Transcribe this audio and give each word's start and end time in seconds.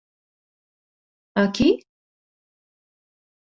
Aqui? 1.43 1.69